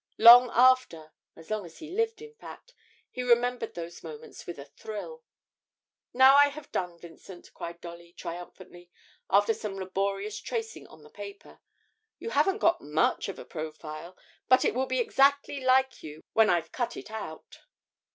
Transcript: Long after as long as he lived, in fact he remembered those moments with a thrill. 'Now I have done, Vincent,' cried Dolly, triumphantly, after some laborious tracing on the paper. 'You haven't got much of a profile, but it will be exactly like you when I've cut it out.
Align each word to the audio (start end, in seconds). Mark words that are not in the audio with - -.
Long 0.17 0.49
after 0.51 1.11
as 1.35 1.51
long 1.51 1.63
as 1.63 1.77
he 1.77 1.91
lived, 1.91 2.23
in 2.23 2.33
fact 2.33 2.73
he 3.11 3.21
remembered 3.21 3.75
those 3.75 4.01
moments 4.01 4.47
with 4.47 4.57
a 4.57 4.65
thrill. 4.65 5.21
'Now 6.11 6.35
I 6.37 6.47
have 6.47 6.71
done, 6.71 6.97
Vincent,' 6.97 7.53
cried 7.53 7.79
Dolly, 7.81 8.11
triumphantly, 8.11 8.89
after 9.29 9.53
some 9.53 9.75
laborious 9.75 10.39
tracing 10.39 10.87
on 10.87 11.03
the 11.03 11.11
paper. 11.11 11.59
'You 12.17 12.31
haven't 12.31 12.57
got 12.57 12.81
much 12.81 13.29
of 13.29 13.37
a 13.37 13.45
profile, 13.45 14.17
but 14.49 14.65
it 14.65 14.73
will 14.73 14.87
be 14.87 14.97
exactly 14.99 15.63
like 15.63 16.01
you 16.01 16.23
when 16.33 16.49
I've 16.49 16.71
cut 16.71 16.97
it 16.97 17.11
out. 17.11 17.59